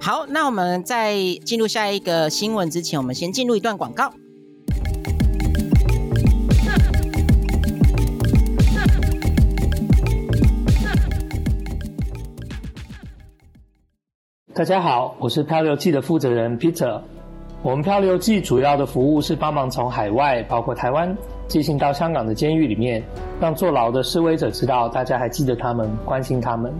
[0.00, 4.12] 好，那我们在进入下一个新闻之前，我们先进入一段广告。
[14.54, 17.00] 大家好，我是漂流记的负责人 Peter。
[17.60, 21.12] 我们漂流记主要的服务是帮忙从海外，包括台湾，
[21.48, 23.02] 寄信到香港的监狱里面，
[23.40, 26.72] 让坐牢的示威者知道大家还记得他们，关心他们。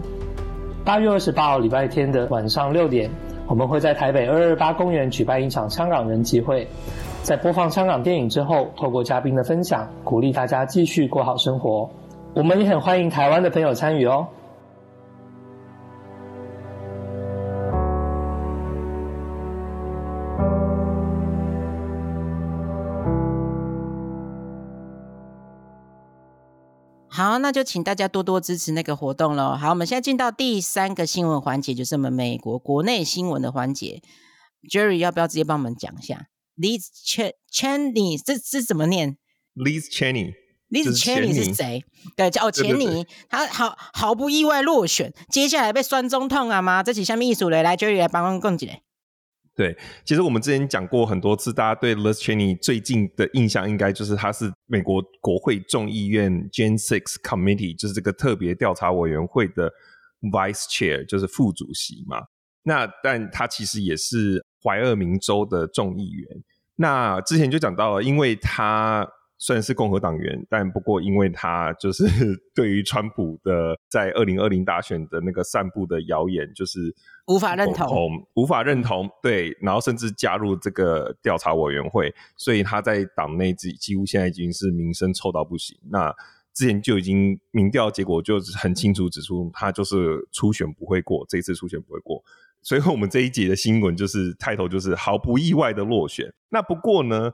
[0.85, 3.11] 八月二十八号礼拜天的晚上六点，
[3.45, 6.65] 我们会在台北二二八公园举办一场香港人集会，
[7.23, 11.89] 在播放香港电影之后，透过嘉宾的分享，鼓励大家继续过好生活。
[12.35, 14.25] 我们也很欢迎台湾的朋友参与哦。
[27.15, 29.55] 好，那就请大家多多支持那个活动喽。
[29.55, 34.01] 好，我们现在进到第三个新闻环节，就是我们美国国内新闻的环节。
[34.69, 36.81] Jerry 要不要直接帮我们讲一下？Liz
[37.49, 39.17] Cheney，这这怎么念
[39.55, 41.85] ？Liz Cheney，Liz Cheney 是谁？
[42.17, 46.83] 对，叫哦，钱尼，他毫毫不意外落选，接下来被酸中痛啊吗？
[46.83, 47.63] 这是什么艺术嘞？
[47.63, 48.73] 来，Jerry 来帮我们讲一下。
[49.55, 59.71] 对，其实我们之前讲过很多次，大家对 Lescheny 最近的印象，应该就是他是美国国会众议院 Jan Six Committee，就是这个特别调查委员会的
[60.21, 62.17] Vice Chair，就是副主席嘛。
[62.63, 66.27] 那但他其实也是怀俄明州的众议员。
[66.75, 69.07] 那之前就讲到了，因为他
[69.37, 72.05] 虽然是共和党员，但不过因为他就是
[72.55, 76.95] 对于川普的在二零二零大选的那个散布的谣言，就是
[77.27, 85.77] 无法认同，无法认同，对，然后甚至加入这个调查委员会，所以他在党内几几乎现在已经是名声臭到不行。
[85.89, 86.13] 那
[86.53, 92.23] 之前就已经民调结果就很清楚指出，他就是初选不会过，这一次初选不会过。
[92.61, 96.33] 所以我们这一节的新闻就是 title 就是毫不意外的落选。
[96.49, 97.31] 那不过呢，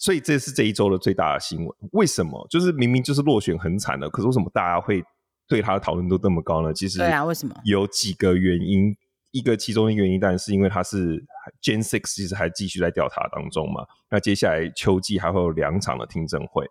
[0.00, 1.68] 所以这是这一周的最大的新闻。
[1.92, 2.44] 为什么？
[2.50, 5.04] 就是明明就是落选很惨的，可是为什么大家会
[5.46, 6.74] 对他的讨论度这么高呢？
[6.74, 7.54] 其实对啊，为什么？
[7.62, 8.96] 有几个原因。
[9.32, 11.24] 一个其中一个原因，当然是因为他是
[11.62, 13.86] Gen Six，其实还继续在调查当中嘛。
[14.10, 16.68] 那接下来秋季还会有两场的听证会，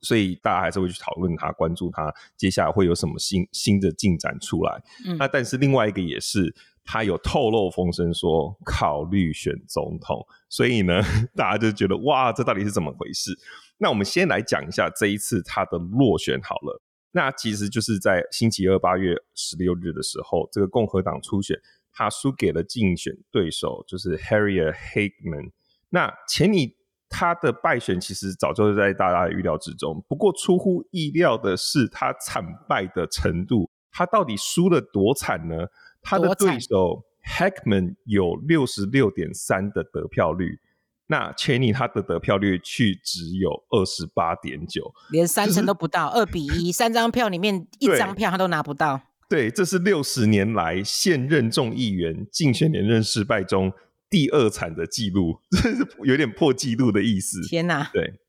[0.00, 4.82] 所以大家还是会去讨论他，关注他接下来会有什么新新的进展出来。
[5.06, 5.16] 嗯。
[5.18, 6.52] 那但是另外一个也是。
[6.84, 11.02] 他有透露风声说考虑选总统，所以呢，
[11.34, 13.36] 大家就觉得哇，这到底是怎么回事？
[13.78, 16.80] 那我们先来讲一下这一次他的落选好了。
[17.12, 21.56] 那其实就是在星期二八月十六日的时候，这个共和党初选，
[21.92, 25.52] 他输给了竞选对手，就是 Harriet Hageman。
[25.90, 26.74] 那前你
[27.08, 35.66] 他的败选其实早就在大家的预料之中，不过出乎意料的是，他惨败的程度，他到底输了多惨呢？
[36.04, 40.60] 他的对手 Hackman 有六十六点三的得票率，
[41.06, 49.00] 那 Cheney 他的得票率却只有二十八点九，连三成都不到，二、就是、比一，三张票里面一张票他都拿不到。
[49.28, 53.72] 对，这是六十年来现任众议员竞选连任失败中
[54.10, 57.40] 第二惨的记录， 这是有点破纪录的意思。
[57.48, 57.90] 天哪！
[57.92, 58.20] 对。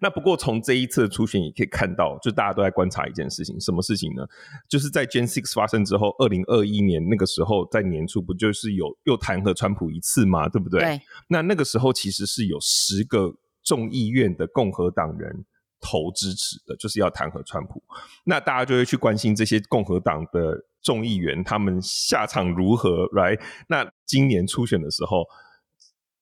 [0.00, 4.26] 那不过从这一次的初选也可以看到，就大家都在观察一件事情，什么事情呢？
[4.68, 10.80] 就是在 Jan 6发生之后，二零二一年那个时候在年初不就是有又弹劾川普一次嘛，对不对？
[10.80, 11.00] 对。
[11.28, 15.44] 那那个时候其实是有十个众议院的共和党人
[15.80, 17.82] 投支持的，就是要弹劾川普。
[18.24, 23.40] 那大家就会去关心这些共和党的众议员他们下场如何，right？
[23.68, 25.24] 那今年初选的时候，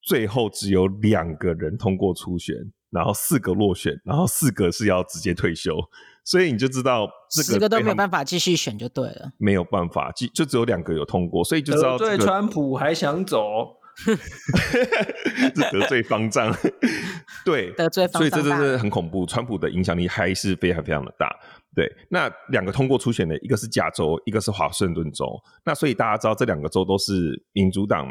[0.03, 2.73] 最后只有两个人通过初选。
[2.91, 5.77] 然后四个落选，然后四个是要直接退休，
[6.25, 16.53] 所以你就知道这个四个都没有办法继续选就对了，没有办法，就就只有两个有通过，所以就知道、这个、对川普还想走， 是得罪方丈，
[17.47, 21.29] 对得罪方丈，所以这真的是很恐怖，川普的影响力还是非常非常的大。
[21.77, 28.09] 对，那两个通过初选的，一个是加州，一个是华盛顿州，那所以大家知道这两个州都是民主党。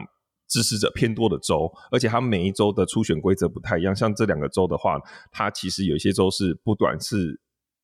[0.50, 3.96] 支持者偏多的州，而且它每一州的初选规则不太一样。
[3.96, 5.00] 像这两个州的话，
[5.32, 7.40] 它其实有一些州是不管是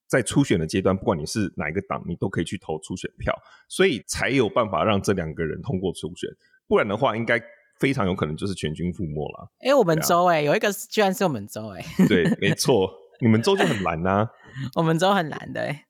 [0.08, 3.34] 在初选的阶段，不管你是哪一个党，你都可以去投初选票，
[3.70, 6.30] 所以才有办法让这两个人通过初选。
[6.68, 7.40] 不然的话，应该
[7.80, 9.52] 非常有可能就是全军覆没了。
[9.60, 14.30] 哎、欸，我们州哎、欸，有一个居然是我们州哎、欸， 对，没错，你们州就很难呐、啊，
[14.76, 15.86] 我们州很难的、欸，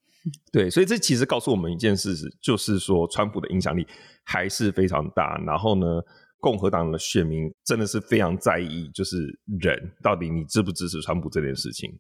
[0.52, 3.88] 对，所以这其实告诉我们一件事，就是说川普的影响力
[4.24, 5.38] 还是非常大。
[5.46, 6.02] 然后呢，
[6.40, 12.00] 共和党的选民真的是非常在意，就是人到底你支不支持川普这件事情。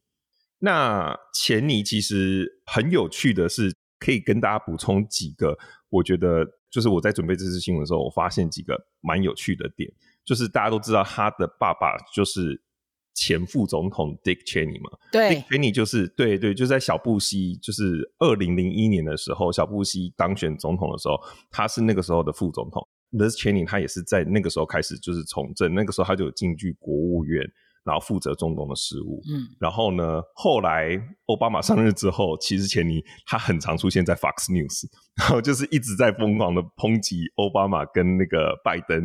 [0.59, 5.57] 那钱尼其实很有趣的是，可以跟大家补充几个，
[5.89, 9.91] 我觉得就是我在准备这次新闻的时候，我发现几个蛮有趣的点，
[10.23, 12.61] 就是大家都知道他的爸爸就是
[13.13, 21.19] 前副总统 Dick Cheney 嘛，对，Dick Cheney 就是对对，就在小布希就是二零零一年的时候，小布希当选总统的时候，
[21.51, 22.87] 他是那个时候的副总统。
[23.11, 27.41] Liz Cheney 他也是在那个时候开始就是从政，那个时候他就有进去国务院，
[27.83, 29.21] 然后负责中东的事务。
[29.31, 39.01] 嗯，然后呢，后来奥巴马上任之后，其实钱尼他很常出现在 Fox News，然后就是一直在疯狂的抨击奥巴马跟那个拜登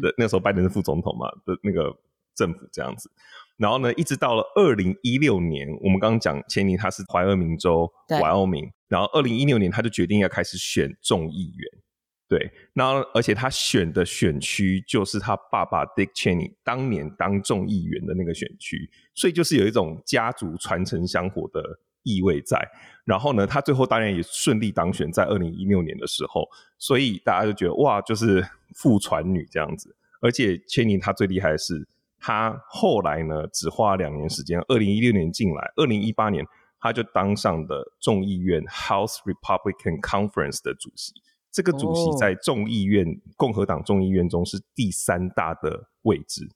[0.00, 1.94] 的，嗯、那时候拜登是副总统嘛的那个
[2.34, 3.10] 政府这样子。
[3.58, 11.82] 然后呢，一直到了二零一六年，我们刚刚讲钱尼他是怀俄明州 Wyoming，然后二零一六年他就决定要开始选众议员。
[12.30, 21.60] 对，然后而且他选的选区就是他爸爸 Dick Cheney 当年当众议员的那个选区，所以就是有一种家族传承香火的
[22.04, 22.56] 意味在。
[23.04, 29.96] 然后呢，他最后当然也顺利当选，在二零一六年的时候，所以大家就觉得哇，就是父传女这样子。
[30.20, 31.84] 而且 Cheney 他最厉害的是，
[32.20, 36.46] 他后来呢只花两年时间，二零一六年进来，二零一八年
[36.78, 41.12] 他就当上的众议院 House Republican Conference 的主席。
[41.52, 43.16] 这个主席在众议院、oh.
[43.36, 46.48] 共和党众议院中是第三大的位置，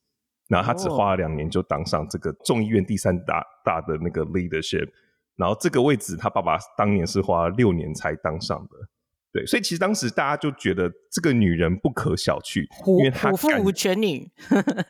[0.49, 4.89] 然后他只花了两年就当上这个众议院第三大大的那个 leadership，
[5.37, 8.89] 然后这个位置他爸爸当年是花了六年才当上的，
[9.33, 12.65] 对，所以其实当时大家就觉得这个女人不可小觑，
[12.99, 14.31] 因为她虎父无犬女，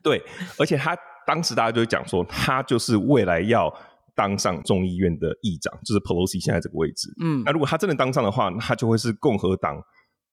[0.03, 0.23] 对，
[0.59, 0.95] 而且她
[1.27, 3.75] 当时大家就会讲说，她就是未来要
[4.15, 7.09] 当上众议院的议长，就是 Pelosi 现在这个位置。
[7.23, 9.83] 嗯，那如果她真的当上的话，那他就会是共和党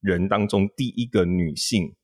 [0.02, 1.96] 人当中第一个女性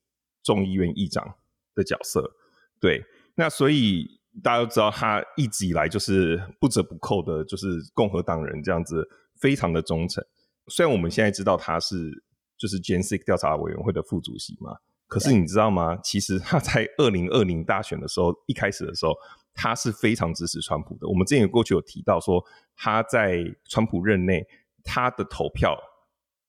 [0.41, 1.35] 众议院议长
[1.75, 2.31] 的角色。
[2.79, 3.03] 对，
[3.35, 10.23] 那所以大家都知道，他一直以来就是不折不扣的，就是共和党人这样子，非常的忠诚。
[10.67, 12.23] 虽然我们现在知道他是
[12.57, 15.97] 就是 Jan 6调查委员会的副主席嘛，可是你知道吗？
[16.03, 19.13] 其实他在二零二零大选的时候，一开始的时候，
[19.53, 21.07] 他是非常支持川普的。
[21.07, 22.43] 我们之前有过去有提到说，
[22.75, 24.45] 他在川普任内，
[24.83, 25.75] 他的投票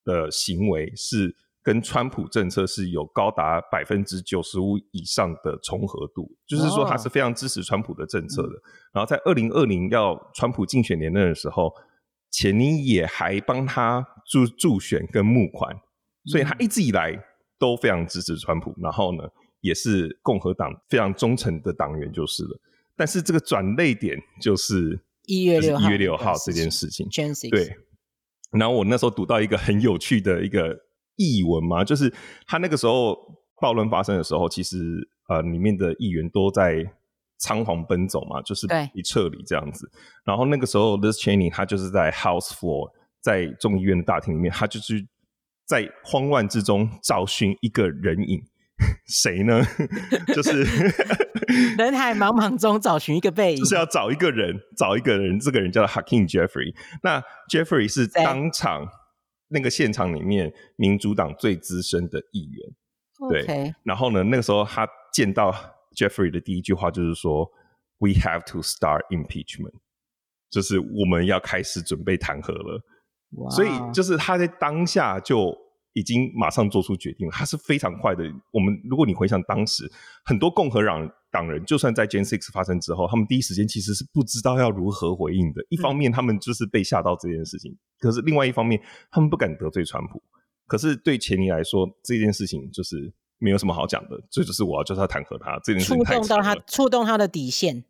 [0.09, 8.49] 的行为是跟川普政策是有高达百分之九十五以上的重合度，就是说他是非常支持川普的政策的。
[8.49, 8.62] 哦、
[8.94, 11.73] 然后在二零二零要川普竞选连任的时候。
[12.31, 15.75] 钱尼也还帮他助助选跟募款，
[16.27, 17.18] 所以他一直以来
[17.59, 19.25] 都非常支持川普，然后呢，
[19.62, 22.61] 也是共和党非常忠诚的党员就是了。
[22.94, 27.09] 但是这个转捩点就是一月六号，一月六号这件事情。
[27.51, 27.79] 对。
[28.51, 30.79] 然后我那时候读到一个很有趣的一个
[31.17, 32.13] 译文嘛，就是
[32.47, 33.17] 他那个时候
[33.61, 34.77] 暴乱发生的时候，其实
[35.29, 36.93] 呃里面的议员都在。
[37.41, 39.89] 仓皇奔走嘛，就是一撤离这样子。
[40.25, 45.07] 然后那个时候，Liz Cheney 他就是在 House Floor，在众议院的大厅里面，他就是
[45.65, 48.43] 在慌乱之中找寻一个人影，
[49.07, 49.62] 谁呢？
[50.35, 50.62] 就是
[51.77, 55.38] 人海茫茫中找寻一个背影，就是要找一个人，找一个人。
[55.38, 56.75] 这个人叫 Hakim Jeffrey。
[57.03, 58.87] 那 Jeffrey 是当场
[59.49, 63.47] 那个现场里面民主党最资深的议员。
[63.47, 63.75] 对。
[63.83, 65.55] 然后呢，那个时候他见到。
[65.97, 67.51] Jeffrey 的第一句话就是说
[67.99, 69.73] ：“We have to start impeachment，
[70.49, 72.81] 就是我们要开始准备弹劾了。
[73.51, 75.53] 所以，就是他在当下就
[75.92, 78.24] 已经马上做出决定了，他是非常快的。
[78.53, 79.90] 我们如果你回想当时，
[80.24, 85.62] 很多共和党党人，就算在 Gen Six 发生之后，他们第一时间其实是不知道要如何回应的。
[85.68, 90.22] 一方面，他们就是被吓到这件事情；嗯、可是另外一方面，他们不敢得罪川普。
[90.66, 97.85] 可是对钱尼来说，这件事情就是。”没有什么好讲的，这就是我要就是要弹劾他这件事情，触动到他，触动他的底线，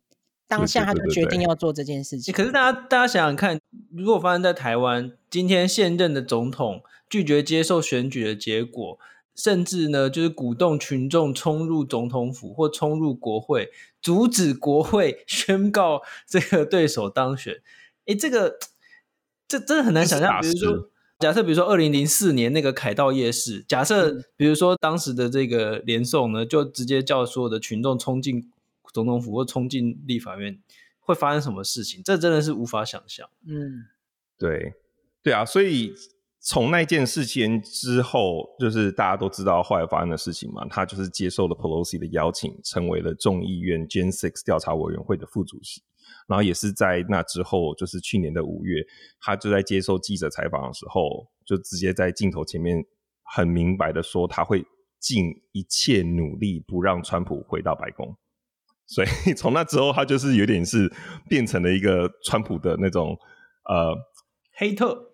[0.47, 2.31] 当下他就决定要做这件事情。
[2.31, 3.59] 可是大家大家想想看，
[3.91, 8.99] 如果发生在台湾，今天现任的总统拒绝接受选举的结果，
[9.35, 13.69] 甚至呢就是鼓动群众冲入总统府或冲入国会，
[14.01, 17.61] 阻止国会宣告这个对手当选，
[18.05, 18.57] 诶，这个
[19.47, 20.89] 这真的很难想象，比如说。
[21.19, 28.49] 假设比如说二零零四年那个凯道夜市，假设比如说当时的这个连宋呢，就直接叫所有的群众冲进
[28.93, 30.57] 总统府或冲进立法院，
[31.09, 32.01] 会发生什么事情？
[32.03, 33.27] 这真的是无法想象。
[33.47, 33.85] 嗯，
[34.37, 34.73] 对，
[35.23, 35.93] 对啊，所以
[36.39, 45.81] 从那件事情之后，就是大家都知道后来发生的事情嘛，他就是接受了 Pelosi 的邀请，成为了众议院 Jan 6调查委员会的副主席。
[46.27, 48.85] 然后也是在那之后，就是去年的五月，
[49.19, 52.85] 他就在接受记者采访的时候，就直接在镜头前面
[53.23, 54.63] 很明白的说，他会
[54.99, 58.15] 尽一切努力不让川普回到白宫。
[58.89, 60.91] 所以 从那之后，他就是有点是
[61.29, 63.17] 变成了一个川普的那种
[63.65, 63.95] 呃
[64.57, 65.11] 黑特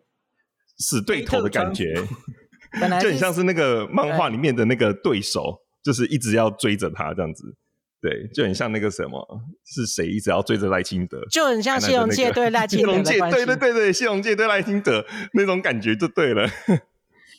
[0.77, 1.93] 死对头的感觉，
[3.01, 7.55] 就很像是那个漫画里面的那个对手，就是一直要追着他这样子。
[8.01, 9.19] 对，就很像那个什么，
[9.65, 13.35] 是谁一直要追着赖清德，就很像谢龙介对赖清德的关系。
[13.35, 16.47] 对对对对，谢龙介对赖清德那种感觉就对了。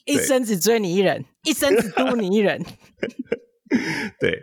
[0.07, 2.61] 一生只追你一人，一生只督你一人。
[4.19, 4.43] 对，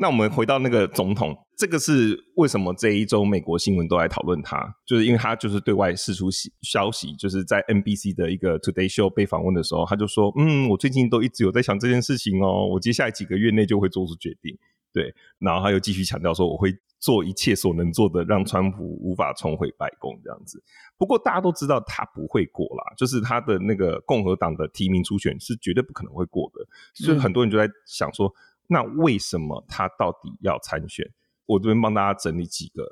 [0.00, 6.30] 那我们回到那个总统，这个是为什么这一周美国新闻都来讨论他，就是因为他就是对外释出
[6.62, 14.56] 消息，就是在 NBC 的一个 Today Show 被访问的时候，他就说：“嗯，我最近都一直有在想这件事情哦，我接下来几个月内就会做出决定。”
[14.92, 20.60] 对，然后他又继续强调说：“我会做一切所能做的，让川普无法重回白宫。”这样子。
[20.98, 26.66] 不过大家都知道他不会过啦，就是他的那个共和党的提名初选是绝对不可能会过的。
[26.94, 28.34] 所以很多人就在想说
[28.70, 31.04] ：“那为什么他到底要参选？”
[31.46, 32.84] 我这边帮大家整理几个，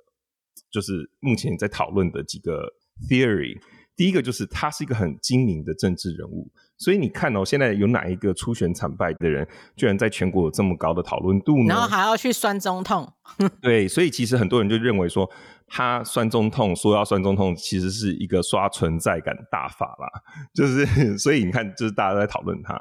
[0.68, 2.68] 就是目前在讨论的几个
[3.08, 3.56] theory。
[3.94, 11.66] 第一个就是他是一个很精明的政治人物，所以你看哦，现在有哪一个初选惨败的人，居然在全国有这么高的讨论度呢？
[11.68, 13.12] 然后还要去酸中痛。
[13.62, 15.28] 对，所以其实很多人就认为说，
[15.68, 20.08] 他酸中痛，说要酸中痛，其实是一个刷存在感大法啦。
[20.54, 22.76] 就是，所以你看，就是大家在讨论他，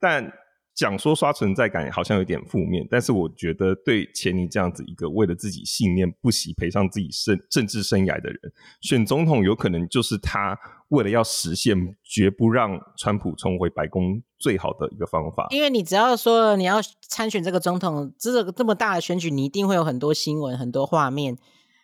[0.00, 0.32] 但。
[0.74, 8.38] 讲说刷存在感好像有点负面，但是我觉得对钱尼这样子一个为了自己信念不惜赔上自己生政治生涯的人，
[8.80, 15.46] 选总统有可能就是他为了要实现绝不让川普重回白宫最好的一个方法。
[15.50, 21.36] 因为你只要说你要参选这个总统，这个这么大的选举，你一定会有很多新闻、很多画面，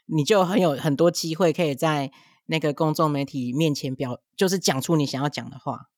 [0.07, 2.11] 你就很有很多机会可以在
[2.47, 5.91] 那个公众媒体面前表，就是讲出你想要讲的话。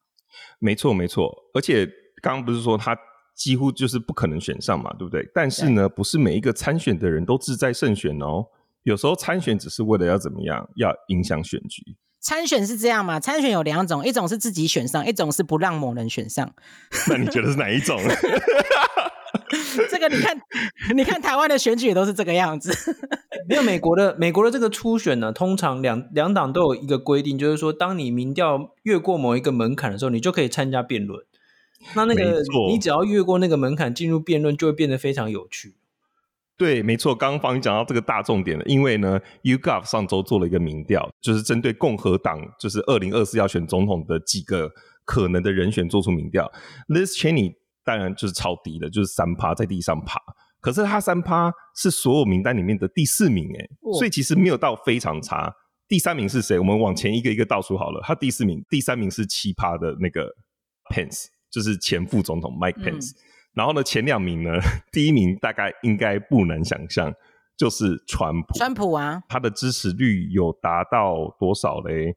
[0.58, 1.50] 没错，没错。
[1.54, 1.88] 而且
[2.20, 2.96] 刚刚不是说他
[3.34, 5.28] 几乎就是不可能选上嘛，对不对？
[5.34, 8.46] 但是呢，不是每一个参选的人都志在胜选哦。
[8.82, 11.96] 有时候参选只是为了要怎么样，要影响选举。
[12.20, 13.20] 参选是这样嘛？
[13.20, 16.52] 参选有两种，一种是自己选上，一种是不让某人选上。
[17.08, 18.00] 那你觉得是哪一种？
[19.90, 20.36] 这个你看，
[20.96, 22.74] 你看台湾的选举也都是这个样子。
[23.48, 31.24] 没有美国的美国的这个初选呢，通常两两党都有一个规定，就是说，当你民调越过某一个门槛的时候，你就可以参加辩论。
[31.94, 35.76] 那那个你只要越过那个门槛进入辩论，就会变得非常有趣。
[36.56, 44.68] 对，没错，刚刚方宇讲到这个大重点了，因为呢，YouGov 上周做了一个民调，就是针对共和党，就是二零二四要选总统的几个
[45.04, 46.50] 可能的人选做出民调。
[46.88, 47.54] Liz Cheney
[47.84, 50.20] 当然就是超低的，就是三趴在地上爬，
[50.60, 55.54] 可是他三趴是所有名单里面的第四名，哎、哦，所以其实没有到非常差。
[55.86, 56.58] 第三名是谁？
[56.58, 60.34] 我们往前一个一个倒数好了，他第四名，第三名是七趴的那个
[60.92, 63.12] Pence，就是前副总统 Mike Pence。
[63.12, 63.14] 嗯
[63.54, 64.52] 然后呢，前两名呢，
[64.92, 67.12] 第一名大概应该不难想象，
[67.56, 68.56] 就是川普。
[68.56, 72.14] 川普啊，他的支持率有达到多少嘞？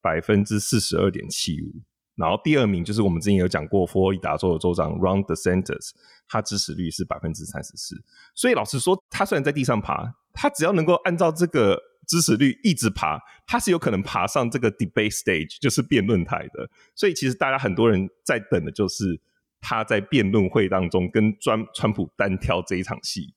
[0.00, 1.72] 百分之四十二点七五。
[2.14, 5.90] 然后第二名就是我们之前有讲过，佛罗里达州的州长 Ron DeSantis，
[6.28, 7.96] 他支持率是百分之三十四。
[8.36, 16.70] 所以老实说，他虽然在地上爬，他只要能够按照这个支持率一直爬，他是有可能爬上这个 debate stage，就是辩论台的。
[16.94, 19.20] 所以其实大家很多人在等的就是。
[19.58, 23.34] 他在辩论会当中跟川川普单挑这一场戏，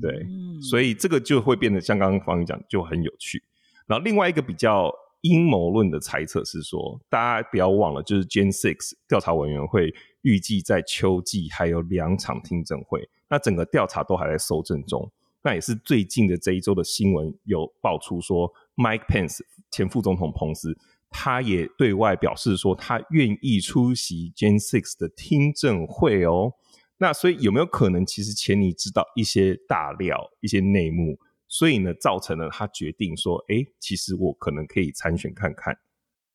[0.00, 3.42] 对，嗯、所以这个就会变得像刚刚方宇讲就很有趣。
[3.86, 4.92] 然后另外一个比较
[5.22, 8.76] 阴谋论的猜测是说，大家不要忘了，就是 Jan 6
[9.08, 15.10] 调查委员会预计在秋季还有两场听证会，那整个调查都还在搜证中。
[15.42, 19.40] 那也是最近的这一周的新闻有爆出说，Mike Pence
[19.70, 20.76] 前副总统彭斯。
[21.14, 26.54] 他也对外表示说，他愿意出席 Jan Six 的听证会哦。
[26.96, 31.18] 那所以有没有可能，其实前你知道一些大料、一些内幕，
[31.48, 35.76] 所以呢，造成了他决定说，哎，其实我可能可以参选看看，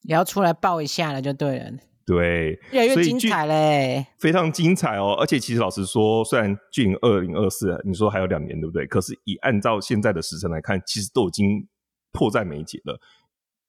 [0.03, 1.71] 也要出来报一下了，就对了。
[2.07, 5.13] 对，越来越精彩嘞，非常精彩哦。
[5.19, 8.87] 而且其实老实说，虽然距离二零二四，你说还有两年，对不对？
[8.87, 11.67] 可是以按照现在的时程来看，其实都已经
[12.13, 12.97] 迫在眉睫了。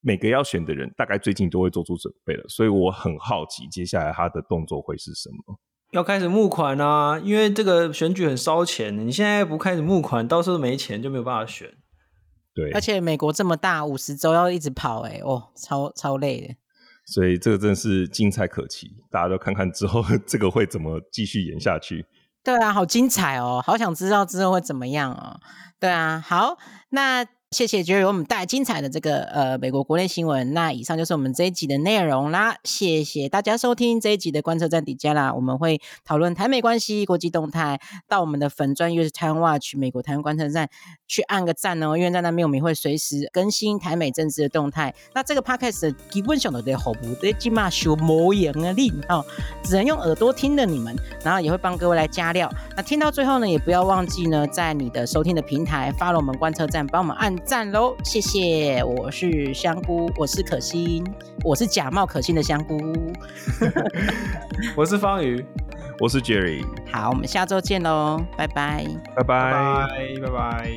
[0.01, 5.59] 每个要选的人，大概最近都会做出准备了，所以我很好奇，接下来他的动作会是什么？
[5.91, 11.69] 要开始募款啊，因为这个选举很烧钱，你现在不开始募款，到时候没钱就没有办法选。
[12.55, 16.55] 对，而且美国这么大，五十州要一直跑，欸，哎，哦，超超累的。
[17.11, 22.05] 所以这个真是精彩可期，大家都看看之后 这个会怎么继续演下去。
[22.45, 25.41] 对啊，好精彩哦，好想知道之后会怎么样哦。
[25.81, 26.59] 对啊，好，
[26.91, 27.27] 那。
[27.51, 30.53] 谢谢 Joey 为我们带来精彩的这个呃美国国内新闻。
[30.53, 32.55] 那以上就是我们这一集的内容啦。
[32.63, 35.33] 谢谢大家收听这一集的观测站底加啦。
[35.33, 40.69] 我们会讨论台美关系、国际动态，到我们的粉专 US Taiwan Watch 美国台湾观测站
[41.07, 41.97] 去按个赞哦。
[41.97, 44.95] 因为在那边我们会随时更新台美政治的动态。
[45.15, 49.25] 那这个 Podcast 基本上都在服务的起码修模样啊，你哦，
[49.65, 50.95] 只能用耳朵听的你们，
[51.25, 52.53] 然后也会帮各位来加料。
[52.77, 57.38] 那听到最后呢，也不要忘记呢，在你的收听的平台发了我们观测站，帮我们按。
[57.45, 58.83] 赞喽，谢谢！
[58.85, 61.05] 我是香菇，我是可心，
[61.45, 62.77] 我是假冒可心的香菇，
[64.77, 65.45] 我是方宇，
[66.01, 66.65] 我是 Jerry。
[66.93, 68.85] 好，我们下周见喽，拜拜，
[69.17, 69.87] 拜拜，
[70.23, 70.69] 拜拜。